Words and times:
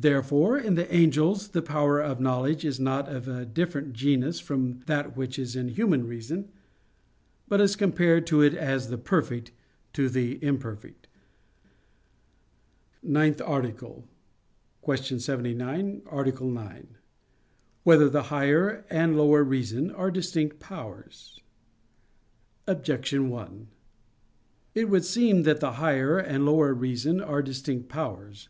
Therefore 0.00 0.58
in 0.58 0.74
the 0.74 0.92
angels 0.92 1.50
the 1.50 1.62
power 1.62 2.00
of 2.00 2.18
knowledge 2.18 2.64
is 2.64 2.80
not 2.80 3.08
of 3.08 3.28
a 3.28 3.46
different 3.46 3.92
genus 3.92 4.40
from 4.40 4.80
that 4.86 5.16
which 5.16 5.38
is 5.38 5.54
in 5.54 5.66
the 5.68 5.72
human 5.72 6.04
reason, 6.04 6.48
but 7.46 7.60
is 7.60 7.76
compared 7.76 8.26
to 8.26 8.42
it 8.42 8.54
as 8.54 8.88
the 8.88 8.98
perfect 8.98 9.52
to 9.92 10.08
the 10.08 10.42
imperfect._______________________ 10.42 11.06
NINTH 13.08 13.40
ARTICLE 13.40 14.04
[I, 14.88 14.96
Q. 14.96 15.18
79, 15.20 16.02
Art. 16.06 16.40
9] 16.42 16.96
Whether 17.84 18.08
the 18.08 18.22
Higher 18.34 18.84
and 18.90 19.16
Lower 19.16 19.44
Reason 19.44 19.92
Are 19.92 20.10
Distinct 20.10 20.58
Powers? 20.58 21.40
Objection 22.66 23.28
1: 23.30 23.68
It 24.74 24.88
would 24.88 25.04
seem 25.04 25.44
that 25.44 25.60
the 25.60 25.74
higher 25.74 26.18
and 26.18 26.44
lower 26.44 26.74
reason 26.74 27.20
are 27.20 27.40
distinct 27.42 27.88
powers. 27.88 28.48